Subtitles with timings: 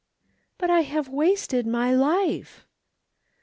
[0.57, 2.65] "But I have wasted my life."